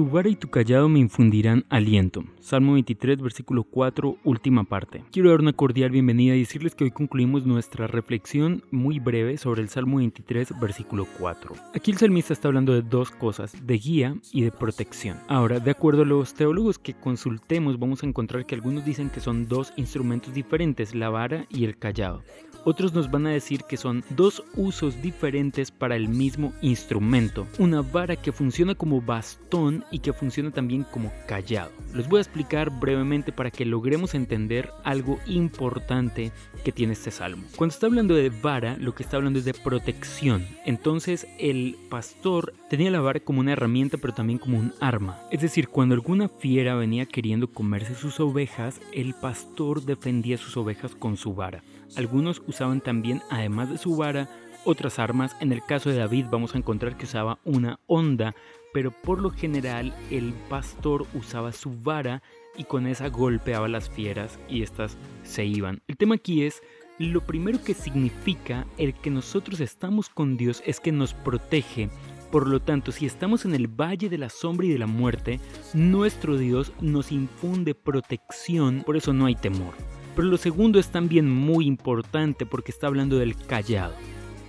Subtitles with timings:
[0.00, 2.24] Tu vara y tu callado me infundirán aliento.
[2.40, 5.04] Salmo 23, versículo 4, última parte.
[5.12, 9.60] Quiero dar una cordial bienvenida y decirles que hoy concluimos nuestra reflexión muy breve sobre
[9.60, 11.54] el Salmo 23, versículo 4.
[11.74, 15.18] Aquí el salmista está hablando de dos cosas, de guía y de protección.
[15.28, 19.20] Ahora, de acuerdo a los teólogos que consultemos, vamos a encontrar que algunos dicen que
[19.20, 22.22] son dos instrumentos diferentes, la vara y el callado.
[22.64, 27.46] Otros nos van a decir que son dos usos diferentes para el mismo instrumento.
[27.58, 31.70] Una vara que funciona como bastón y que funciona también como callado.
[31.94, 36.32] Les voy a explicar brevemente para que logremos entender algo importante
[36.64, 37.44] que tiene este salmo.
[37.56, 40.46] Cuando está hablando de vara, lo que está hablando es de protección.
[40.64, 45.18] Entonces el pastor tenía la vara como una herramienta pero también como un arma.
[45.30, 50.94] Es decir, cuando alguna fiera venía queriendo comerse sus ovejas, el pastor defendía sus ovejas
[50.94, 51.62] con su vara.
[51.96, 54.28] Algunos usaban también, además de su vara,
[54.64, 55.36] otras armas.
[55.40, 58.34] En el caso de David vamos a encontrar que usaba una onda,
[58.72, 62.22] pero por lo general el pastor usaba su vara
[62.56, 65.82] y con esa golpeaba las fieras y estas se iban.
[65.88, 66.62] El tema aquí es,
[66.98, 71.88] lo primero que significa el que nosotros estamos con Dios es que nos protege.
[72.30, 75.40] Por lo tanto, si estamos en el valle de la sombra y de la muerte,
[75.74, 79.74] nuestro Dios nos infunde protección, por eso no hay temor.
[80.14, 83.94] Pero lo segundo es también muy importante porque está hablando del callado.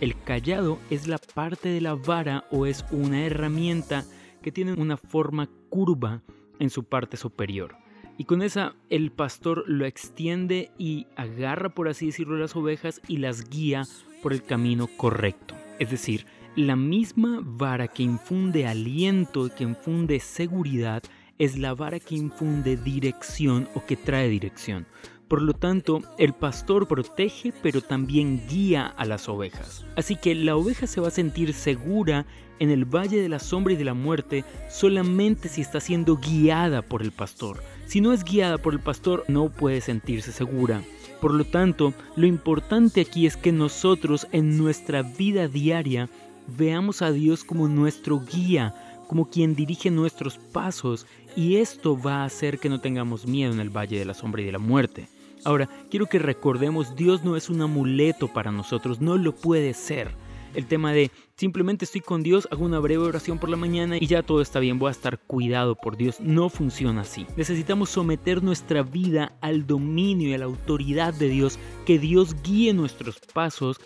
[0.00, 4.06] El callado es la parte de la vara o es una herramienta
[4.40, 6.22] que tiene una forma curva
[6.58, 7.76] en su parte superior.
[8.16, 13.18] Y con esa el pastor lo extiende y agarra, por así decirlo, las ovejas y
[13.18, 13.84] las guía
[14.22, 15.54] por el camino correcto.
[15.78, 16.24] Es decir,
[16.56, 21.02] la misma vara que infunde aliento, que infunde seguridad,
[21.38, 24.86] es la vara que infunde dirección o que trae dirección.
[25.30, 29.84] Por lo tanto, el pastor protege pero también guía a las ovejas.
[29.94, 32.26] Así que la oveja se va a sentir segura
[32.58, 36.82] en el valle de la sombra y de la muerte solamente si está siendo guiada
[36.82, 37.62] por el pastor.
[37.86, 40.82] Si no es guiada por el pastor, no puede sentirse segura.
[41.20, 46.08] Por lo tanto, lo importante aquí es que nosotros en nuestra vida diaria
[46.58, 48.74] veamos a Dios como nuestro guía,
[49.06, 53.60] como quien dirige nuestros pasos, y esto va a hacer que no tengamos miedo en
[53.60, 55.06] el valle de la sombra y de la muerte.
[55.44, 60.14] Ahora, quiero que recordemos, Dios no es un amuleto para nosotros, no lo puede ser.
[60.54, 64.06] El tema de simplemente estoy con Dios, hago una breve oración por la mañana y
[64.06, 66.18] ya todo está bien, voy a estar cuidado por Dios.
[66.20, 67.26] No funciona así.
[67.36, 72.74] Necesitamos someter nuestra vida al dominio y a la autoridad de Dios, que Dios guíe
[72.74, 73.80] nuestros pasos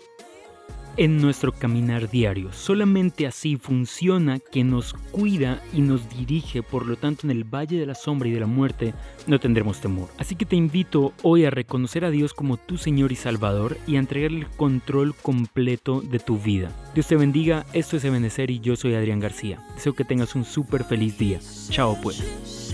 [0.97, 2.51] en nuestro caminar diario.
[2.53, 7.79] Solamente así funciona que nos cuida y nos dirige, por lo tanto en el valle
[7.79, 8.93] de la sombra y de la muerte
[9.27, 10.09] no tendremos temor.
[10.17, 13.95] Así que te invito hoy a reconocer a Dios como tu Señor y Salvador y
[13.95, 16.71] a entregarle el control completo de tu vida.
[16.93, 19.59] Dios te bendiga, esto es Ebenecer y yo soy Adrián García.
[19.75, 21.39] Deseo que tengas un súper feliz día.
[21.69, 22.64] Chao pues.